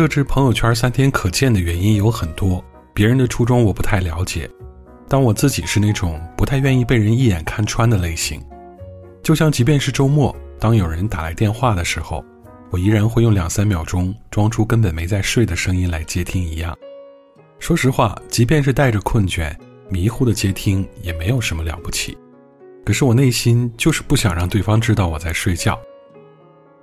[0.00, 4.48] 设置朋友圈三天可见的原因有很多，别人的初衷我不太了解，
[5.06, 8.42] 但我自己是那种不太愿意被人一眼看穿的类型。
[9.22, 12.24] 就像即便是周末，当有人打来电话的时候，
[12.70, 16.74] 我依然会用两三秒钟装出根本没在睡的声音来接听一样。
[17.58, 19.54] 说实话，即便是带着困倦、
[19.90, 22.16] 迷糊的接听，也没有什么了不起。
[22.86, 25.78] 可是我内心就是不想让对方知道我在睡觉。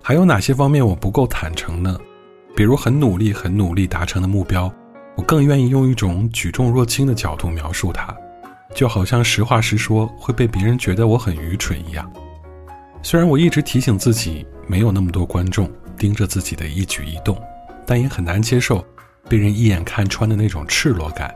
[0.03, 1.99] 还有哪些方面我不够坦诚呢？
[2.57, 4.73] 比如很努力、很努力达成的目标，
[5.15, 8.11] 我更愿意用一种举重若轻的角度描述它，
[8.73, 12.11] 就好像实话实说会被别人觉得我很愚蠢一样。
[13.03, 17.39] 虽然我一直提醒自己没有那么多观众盯着自己的一举一动，
[17.85, 18.83] 但也很难接受
[19.29, 21.31] 被人一眼看穿的那种赤裸感，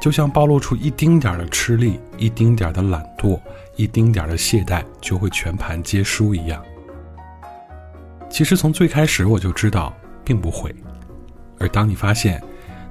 [0.00, 3.38] 就像暴露出一丁点的吃力、一丁点的懒惰、
[3.76, 6.64] 一丁点的懈怠，就会全盘皆输一样。
[8.30, 9.92] 其实从最开始我就知道。
[10.28, 10.74] 并不会，
[11.58, 12.42] 而当你发现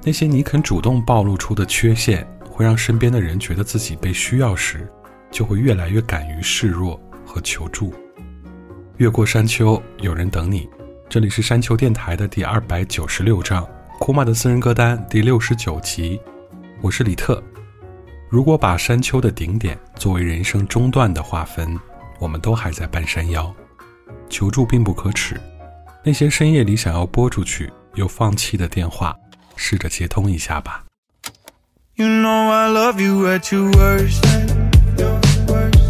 [0.02, 4.90] 那些你肯主动暴露出的缺陷会让身边的人觉得自己被需要时，
[5.30, 7.94] 就会越来越敢于示弱和求助。
[8.96, 10.68] 越过山丘，有人等你。
[11.08, 13.64] 这里是山丘电台的第二百九十六章，
[14.00, 16.20] 库玛的私人歌单第六十九集。
[16.80, 17.40] 我是李特。
[18.28, 21.78] 如果把山丘的顶点作为人生中段的划分，
[22.18, 23.54] 我们都还在半山腰。
[24.28, 25.40] 求助并不可耻。
[26.07, 29.15] 那些深夜里想要拨出去又放弃的电话，
[29.55, 30.83] 试着接通一下吧。
[31.95, 34.21] You know I love you at your worst.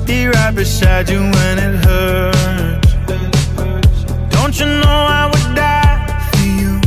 [0.06, 2.94] Be right beside you when it hurts.
[4.30, 6.82] Don't you know I would die for you?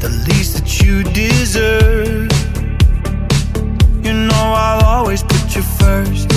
[0.00, 2.30] The least that you deserve.
[4.02, 6.28] You know I'll always put you first.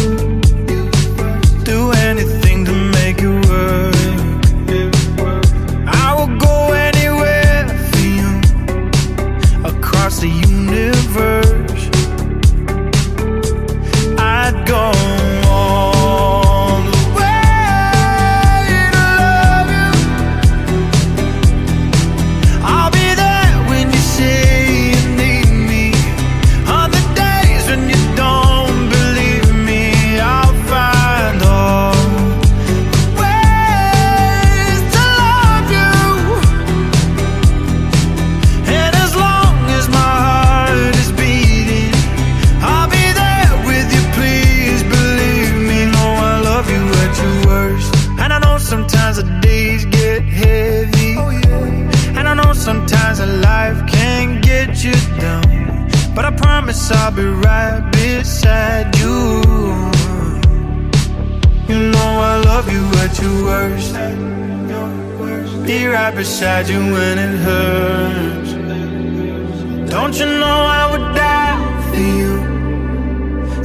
[57.19, 59.19] Be right beside you.
[61.71, 63.93] You know I love you at your worst.
[65.67, 68.53] Be right beside you when it hurts.
[69.95, 72.35] Don't you know I would die for you?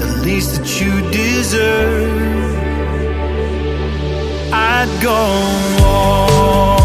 [0.01, 2.53] The least that you deserve.
[4.51, 5.19] I'd go
[5.85, 6.82] all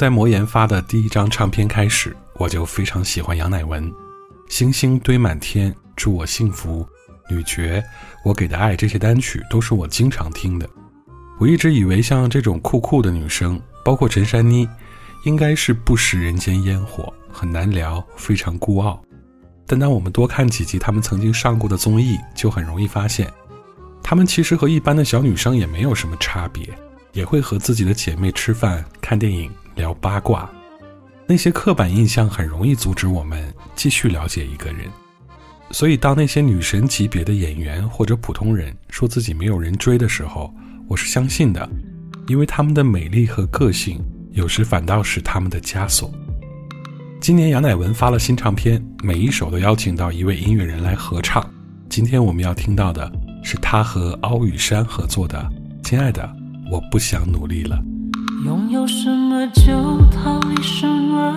[0.00, 3.86] 在魔岩发的第一张唱片开始，我就非常喜欢杨乃文，
[4.48, 6.80] 《星星堆满天》《祝我幸福》
[7.34, 7.80] 《女爵》
[8.24, 10.66] 《我给的爱》这些单曲都是我经常听的。
[11.38, 14.66] 我一直以为像这种酷酷的女生，包括陈珊妮，
[15.26, 19.02] 应该是不食人间烟火，很难聊，非常孤傲。
[19.66, 23.30] 但当我们多看几集他们曾经上过的综艺，就很容易发现，
[24.02, 26.66] 她们其实和一般的小女生也没有什么差别，
[27.12, 29.50] 也会和自己的姐妹吃饭、看电影、
[29.80, 30.48] 聊八卦。
[31.26, 34.86] 那些刻板印象很容易阻止我们继续了解一个人。
[35.70, 40.52] 所以，当那些女神级别的演员或者普通人说自己没有人追的时候，
[40.88, 41.66] 我是相信的，
[42.26, 46.12] 因为他们的美丽和个性，有时反倒是他们的枷锁。
[47.20, 51.48] 今年杨乃文发了新唱片，每一首都邀请到一位音乐人来合唱。
[51.88, 53.10] 今天我们要听到的
[53.44, 55.38] 是他和奥羽山合作的
[55.88, 56.28] 《亲爱的，
[56.70, 57.76] 我不想努力了》。
[58.44, 59.70] 拥有什么就
[60.08, 61.32] 逃离什么，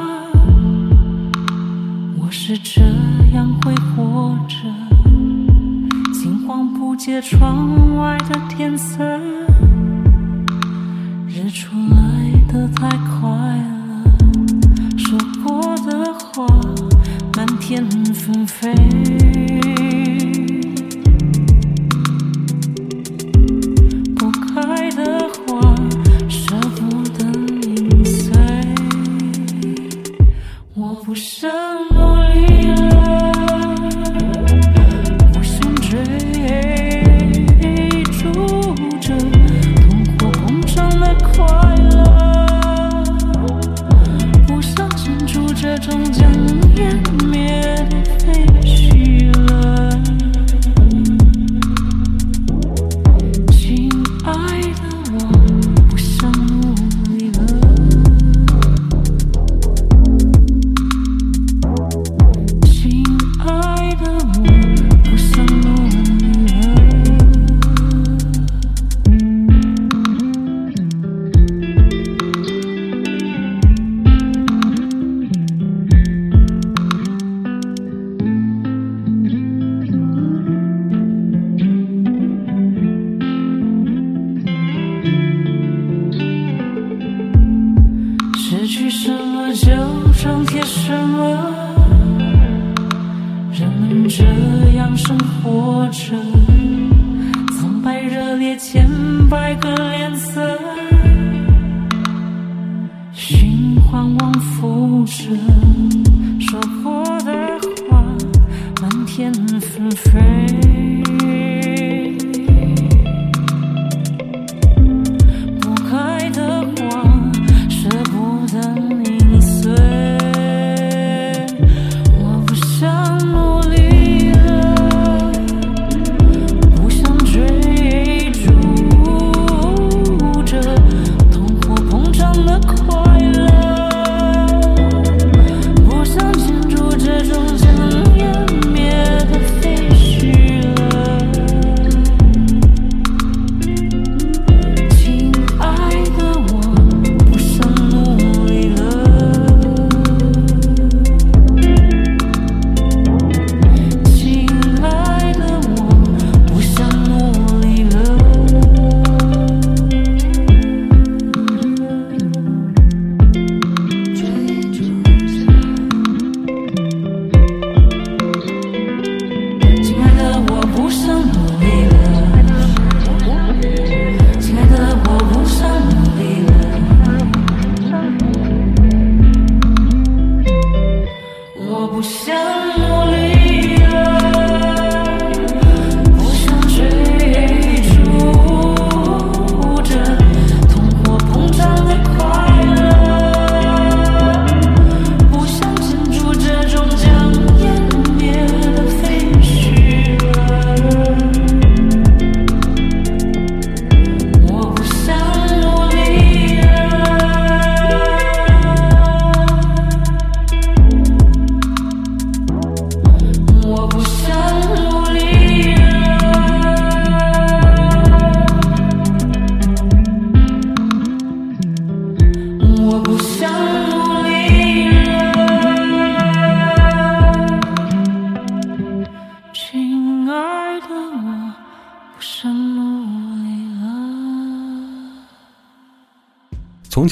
[2.18, 2.81] 我是这
[3.36, 4.56] 样会活着。
[6.12, 8.98] 惊慌不解窗外的天色。
[11.28, 14.04] 日出来得太快了，
[14.98, 15.16] 说
[15.46, 16.48] 过的话
[17.38, 18.74] 满天纷飞，
[88.55, 89.72] 失去什么就
[90.22, 91.51] 张贴什么，
[93.51, 94.24] 人们这
[94.77, 96.15] 样生活着，
[97.57, 98.88] 苍白热烈千
[99.27, 100.55] 百个脸色，
[103.12, 105.36] 循环往复着，
[106.39, 107.31] 说过的
[107.89, 108.03] 话
[108.79, 110.83] 满天纷飞。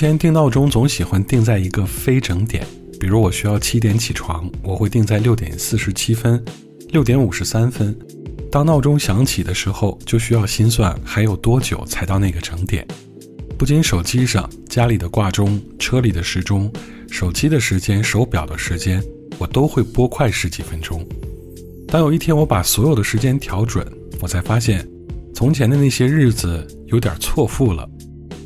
[0.02, 2.66] 前定闹钟总喜欢定在一个非整点，
[3.00, 6.44] 比如我需要七点起床，我会定在六点四十七分、
[6.90, 7.96] 六点五十三分。
[8.52, 12.84] 当闹钟响起的时候，就需要心算还有多久才到那个整点。
[13.60, 16.74] 不仅手机上、家里的挂钟、车里的时钟、
[17.12, 19.04] 手机的时间、手表的时间，
[19.38, 21.08] 我都会拨快十几分钟。
[21.88, 23.86] 当有一天我把所有的时间调准，
[24.20, 24.84] 我才发现，
[25.36, 27.88] 从前的那些日子有点错付了。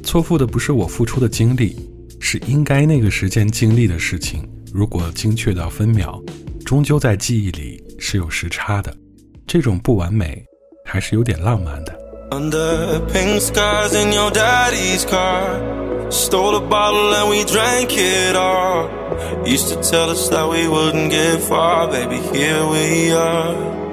[0.05, 1.75] 错付的不是我付出的精力，
[2.21, 4.47] 是应该那个时间经历的事情。
[4.71, 6.23] 如果精确到分秒，
[6.63, 8.95] 终究在记忆里是有时差的。
[9.47, 10.45] 这种不完美，
[10.85, 11.99] 还是有点浪漫的。
[12.29, 15.59] Under pink skies in your daddy's car.
[16.11, 18.87] Stole a bottle and we drank it all.
[19.43, 22.19] Used to tell us that we wouldn't get far, baby.
[22.31, 23.84] Here we are.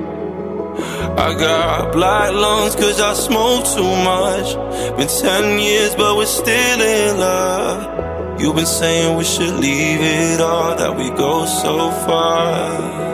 [1.16, 4.54] I got black lungs cause I smoke too much.
[4.96, 8.40] Been 10 years, but we're still in love.
[8.40, 13.12] You've been saying we should leave it all, that we go so far.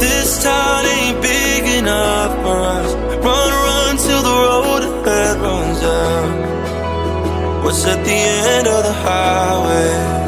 [0.00, 2.94] This town ain't big enough for us.
[3.24, 7.64] Run, run till the road ahead runs out.
[7.64, 8.20] What's at the
[8.54, 10.18] end of the highway?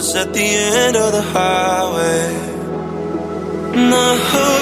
[0.07, 2.47] What's at the end of the highway?
[3.75, 4.56] Horizon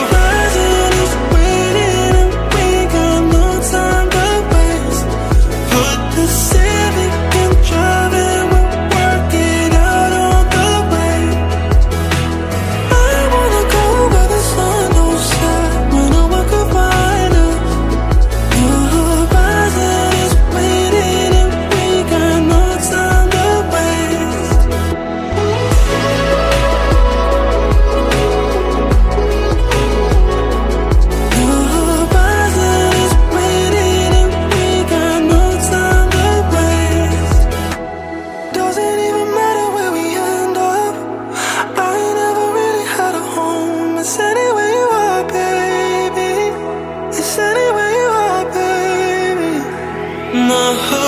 [50.48, 51.05] my heart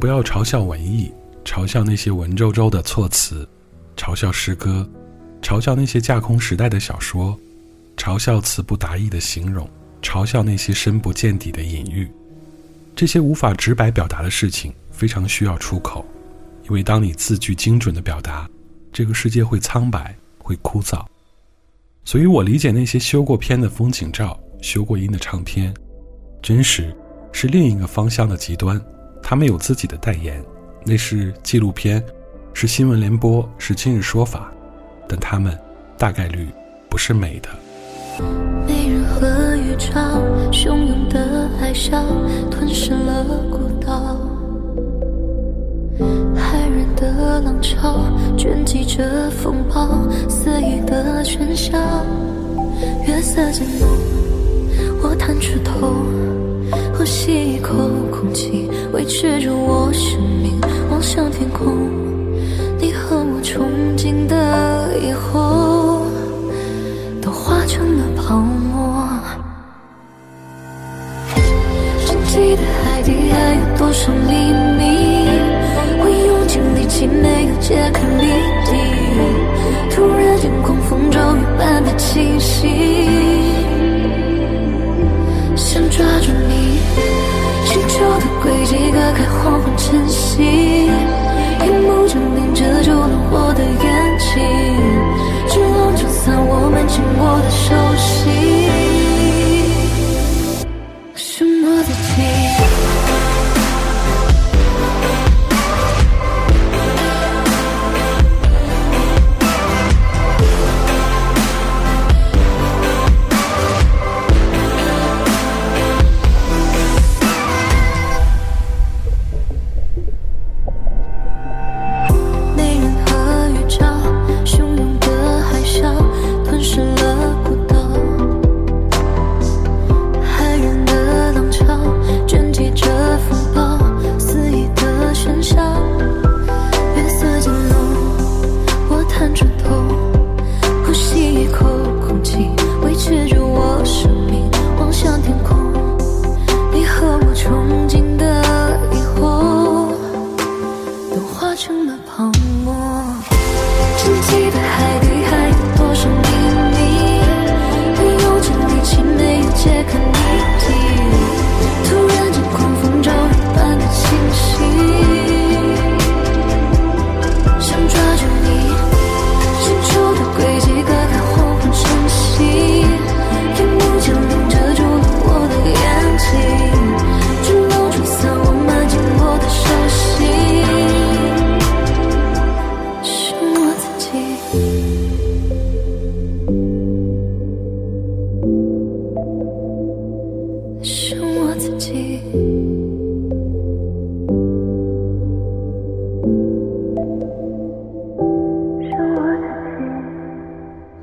[0.00, 1.12] 不要嘲笑文艺，
[1.44, 3.46] 嘲笑那些文绉绉的措辞，
[3.98, 4.88] 嘲笑诗歌，
[5.42, 7.38] 嘲笑那些架空时代的小说，
[7.98, 9.68] 嘲笑词不达意的形容，
[10.00, 12.10] 嘲笑那些深不见底的隐喻。
[12.96, 16.02] 这些无法直白表达的事情，非常需要出口，
[16.64, 18.48] 因为当你字句精准的表达，
[18.90, 21.04] 这个世界会苍白，会枯燥。
[22.06, 25.74] 所以我理解那些修过片的风景照、修过音的唱片，
[26.40, 26.90] 真实
[27.32, 28.82] 是另一个方向的极端。
[29.30, 30.42] 他们有自己的代言，
[30.84, 32.04] 那是纪录片，
[32.52, 34.52] 是新闻联播，是今日说法，
[35.08, 35.56] 但他们
[35.96, 36.48] 大概率
[36.88, 37.48] 不是美的。
[38.66, 40.20] 没人和乐章，
[40.50, 42.04] 汹涌的海上
[42.50, 44.16] 吞噬了孤岛，
[46.34, 48.02] 骇人的浪潮
[48.36, 51.78] 卷积着风暴，肆意的喧嚣。
[53.06, 53.88] 月色渐浓，
[55.04, 56.04] 我探出头，
[57.10, 57.74] 吸一口
[58.12, 60.60] 空气，维持着我生命，
[60.92, 61.90] 望向天空。
[62.78, 63.62] 你和我憧
[63.98, 66.06] 憬的以后，
[67.20, 69.08] 都化成了泡沫。
[72.06, 74.30] 沉寂的海底还有多少秘
[74.78, 74.80] 密？
[75.98, 78.22] 我用尽力气没有解开谜
[78.66, 78.70] 底。
[79.90, 82.68] 突然间，狂风骤雨般的侵袭，
[85.56, 86.69] 想抓住你，
[87.64, 94.28] 星球的轨迹隔开黄昏晨曦，夜幕降临，遮住了我的眼睛，
[95.48, 98.69] 巨浪冲散我们紧握的手心。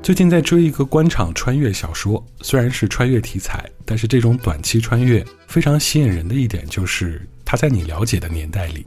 [0.08, 8.86] 最近在追一个官场穿越小说，虽然是穿越题材，但是这种短期穿越非常吸引人的一点就是，它在你了解的年代里，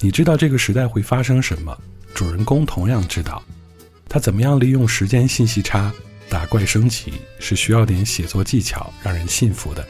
[0.00, 1.78] 你知道这个时代会发生什么，
[2.12, 3.40] 主人公同样知道，
[4.08, 5.92] 他怎么样利用时间信息差
[6.28, 9.86] 打怪升级，是需要点写作技巧让人信服的。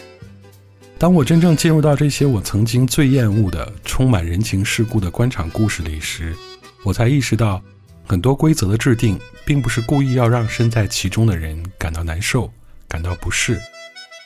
[0.99, 6.37] 当我真正进入到这些我曾经最厌恶的、充满人情世故的官场故事里时，
[6.85, 7.63] 我才意识到，
[8.11, 12.53] 很多规则的制定，并不是故意要让身在其中的人感到难受、
[12.89, 13.57] 感到不适，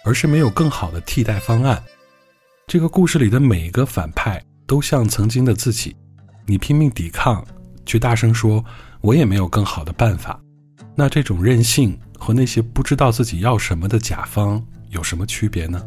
[0.07, 1.85] 而是没有更好的替代方案。
[2.66, 5.94] 这个故事里的每一个反派都像曾经的自己，
[6.47, 7.47] 你拼命抵抗，
[7.85, 8.64] 却大声说
[9.03, 10.40] “我也没有更好的办法”。
[10.97, 15.87] 那这种任性和那些不知道自己要什么的甲方有什么区别呢？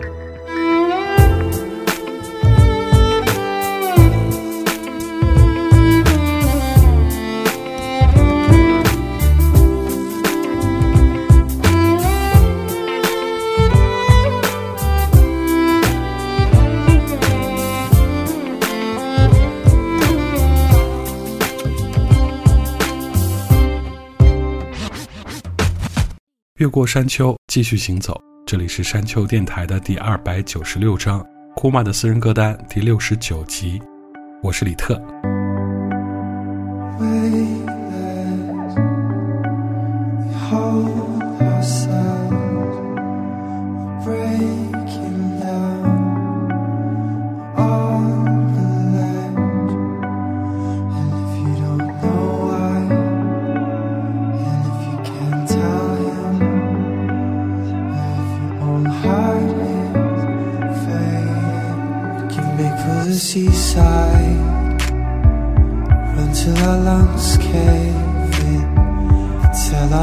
[26.61, 28.15] 越过山丘，继续行走。
[28.45, 33.81] 这里是山丘电台的第二百九十六章，库玛的私人歌单第六十九集。
[34.43, 35.01] 我是李特。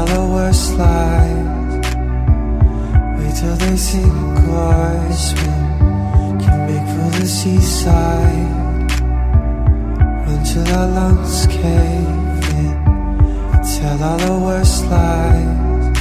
[0.07, 1.85] Worst lies.
[3.17, 6.39] Wait till they sink or swim.
[6.39, 8.91] Can make for the seaside.
[10.25, 12.75] Run till our lungs cave in.
[13.61, 15.97] Tell all the worst lies.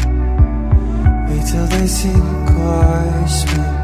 [1.28, 3.77] Wait till they sink or swim.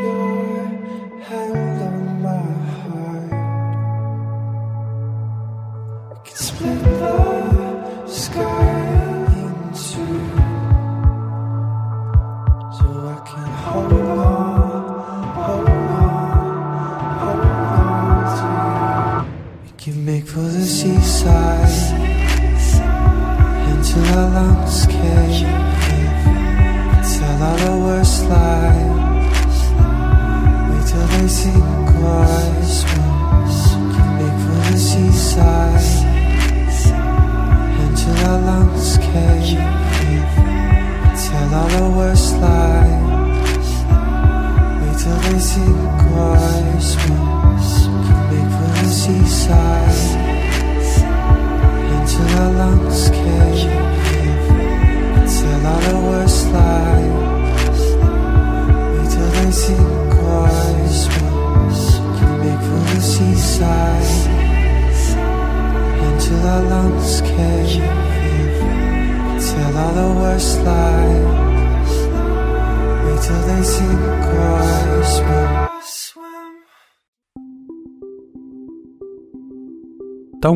[0.00, 0.45] pure.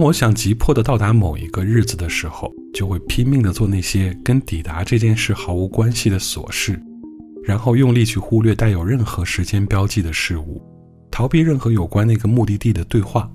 [0.01, 6.83] 当我想急迫地到达某一个日子的时候，就会拼命地做那些跟抵达这件事毫无关系的琐事，
[7.45, 10.59] 然后用力去忽略带有任何时间标记的事物，
[11.11, 13.31] 逃避任何有关那个目的地的对话，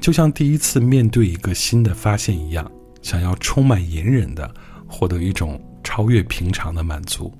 [0.00, 2.70] 就像第一次面对一个新的发现一样，
[3.02, 4.48] 想要充满隐忍地
[4.86, 7.34] 获得一种超越平常的满足。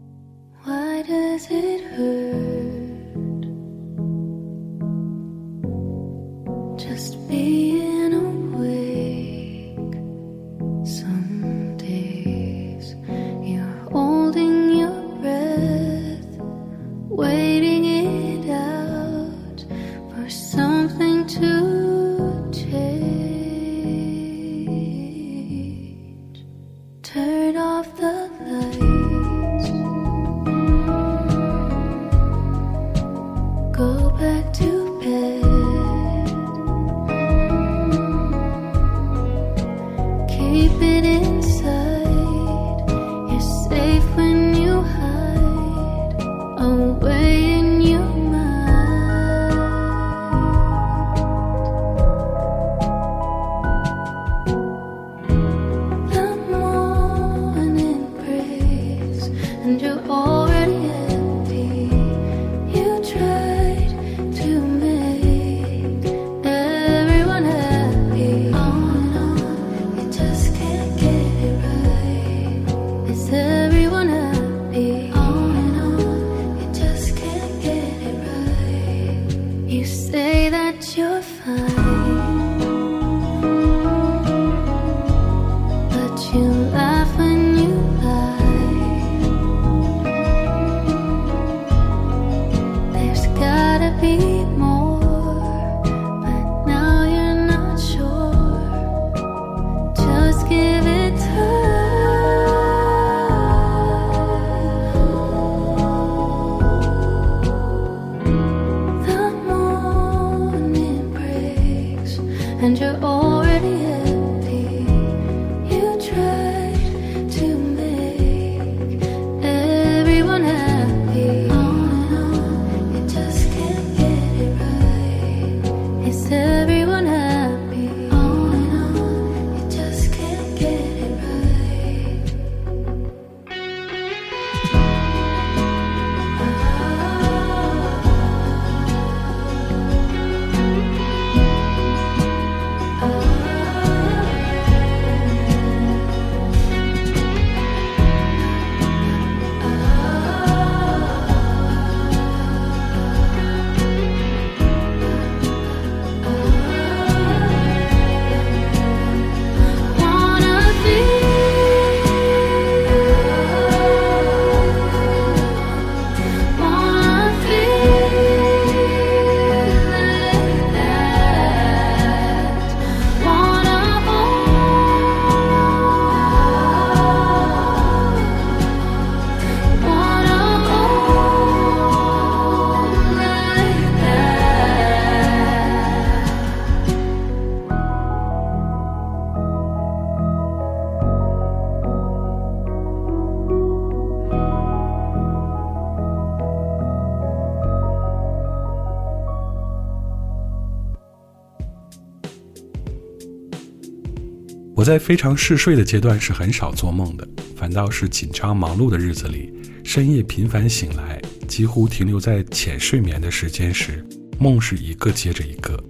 [204.90, 207.24] 在非常嗜睡的阶段是很少做梦的，
[207.54, 209.52] 反倒是紧张忙碌的日子里，
[209.84, 214.04] 深夜频繁醒来，几乎停留在浅睡眠的时间时，
[214.40, 215.80] 梦是一个接着一个，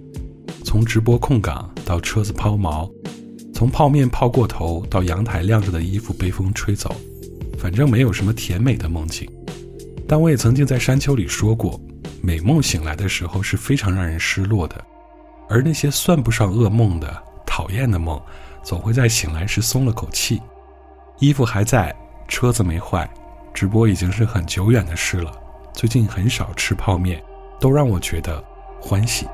[0.63, 2.87] 从直播空岗到车子抛锚，
[3.55, 6.95] 从泡面泡过头到阳台晾着的衣服被风吹走，
[7.57, 9.27] 反正没有什么甜美的梦境。
[10.07, 11.81] 但我也曾经在山丘里说过，
[12.21, 14.75] 美梦醒来的时候是非常让人失落的，
[15.49, 18.21] 而那些算不上噩梦的讨厌的梦。
[18.63, 20.41] 总会在醒来时松了口气，
[21.19, 21.95] 衣服还在，
[22.27, 23.09] 车子没坏，
[23.53, 25.31] 直播已经是很久远的事了。
[25.73, 27.23] 最近很少吃泡面，
[27.59, 28.43] 都让我觉得
[28.79, 29.27] 欢喜。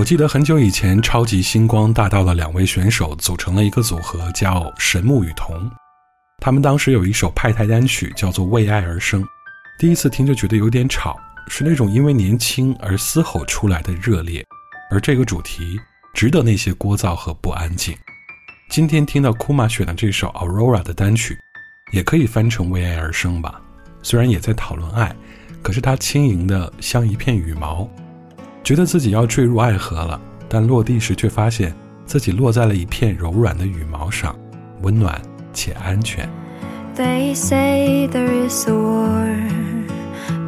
[0.00, 5.70] 我记得很久以前，超级星光大道的两位选手组成了一个组合，叫神木与瞳。
[6.38, 9.22] 他们当时有一首派台单曲，叫做《为爱而生》。
[9.78, 14.42] 第一次听就觉得有点吵，是那种因为年轻而嘶吼出来的热烈。
[14.90, 15.78] 而这个主题
[16.14, 17.94] 值得那些聒噪和不安静。
[18.70, 21.36] 今天听到库玛选的这首 Aurora 的单曲，
[21.92, 23.60] 也可以翻成《为爱而生》吧。
[24.02, 25.14] 虽然也在讨论爱，
[25.60, 27.86] 可是它轻盈的像一片羽毛。
[28.62, 31.74] 觉得自己要坠入爱河了，但落地时却发现
[32.06, 34.34] 自己落在了一片柔软的羽毛上，
[34.82, 35.20] 温暖
[35.52, 36.28] 且安全。
[36.96, 39.34] They say there is a war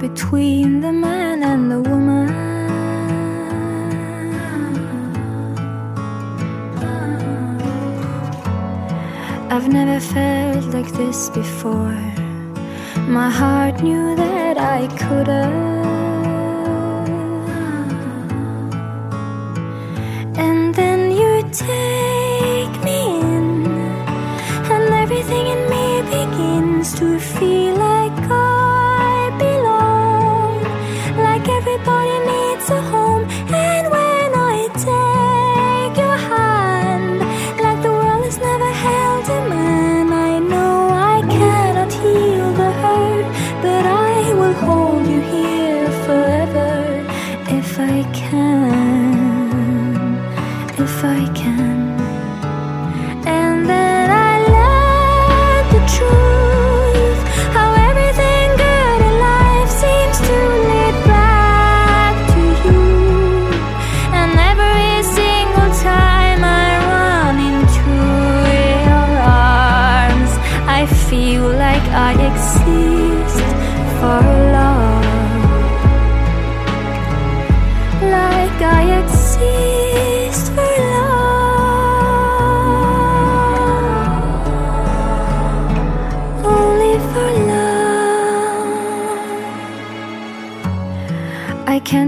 [0.00, 2.30] between the man and the woman.
[9.48, 11.96] I've never felt like this before.
[13.08, 15.28] My heart knew that I could
[21.52, 22.01] take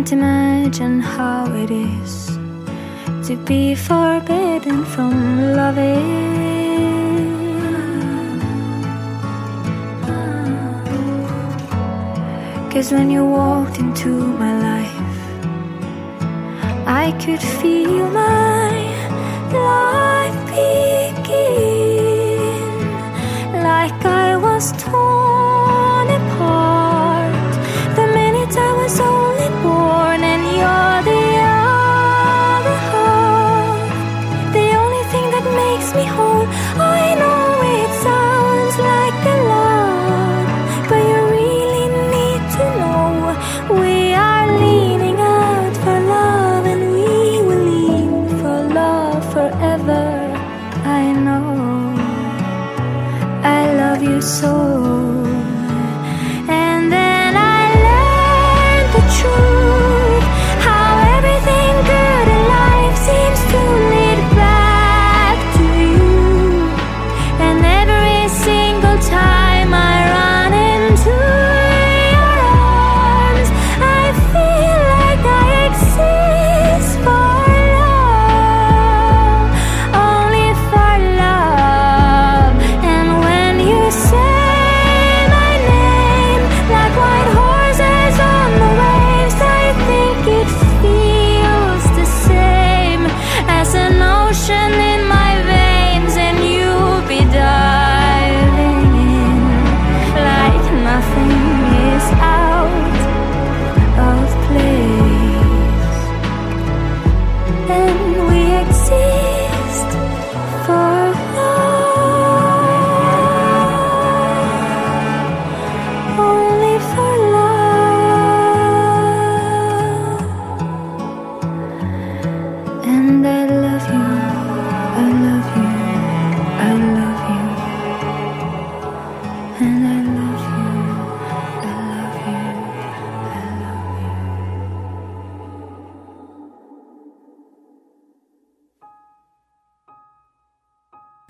[0.04, 2.36] can't imagine how it is
[3.26, 6.34] to be forbidden from loving.
[12.70, 14.10] Cause when you walked into
[14.42, 15.20] my life,
[16.86, 18.72] I could feel my
[19.52, 21.24] life begin
[23.62, 24.23] like I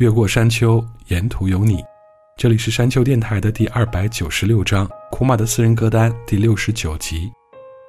[0.05, 1.83] 越过山丘，沿途有你。
[2.37, 7.33] 这里是山丘电台的第二百九十六章，库玛的私人歌单第六十九集。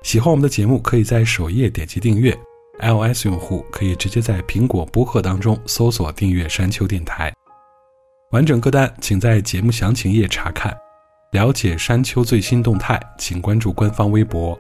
[0.02, 2.34] 喜欢我们的节目，可以在首页点击订阅
[2.80, 7.34] ；iOS 用户可以直接在苹果播客当中搜索订阅山丘电台。
[8.32, 10.74] 完整歌单请在节目详情页查看。
[11.34, 14.58] 了解山丘最新动态，请关注官方微博。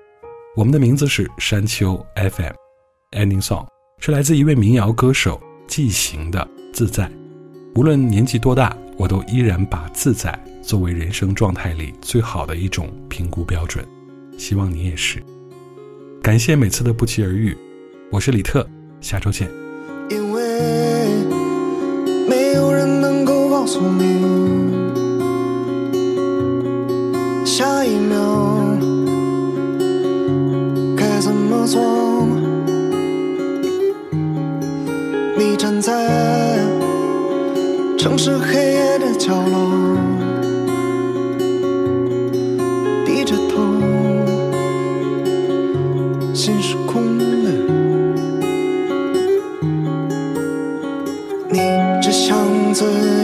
[0.57, 2.53] 我们的名字是山丘 FM。
[3.11, 3.65] Ending song
[4.01, 7.05] 是来自一位民谣歌手季行的《自在》。
[7.75, 13.85] 无论年纪多大，我都依然把自在作为人生状态里最好的一种评估标准。
[14.37, 15.21] 希望你也是。
[16.23, 17.53] 感谢每次的不期而遇，
[18.09, 18.65] 我是李特，
[19.01, 19.49] 下周见。
[20.09, 21.09] 因为
[22.29, 24.21] 没有人能够告诉你，
[27.45, 28.17] 下一秒
[30.95, 32.25] 该怎么做。
[35.37, 36.44] 你站在
[38.05, 39.97] 城市黑夜的角落，
[43.03, 43.63] 低着头，
[46.31, 47.23] 心是空的。
[51.49, 51.57] 你
[51.99, 52.37] 只想
[52.71, 53.14] 自由自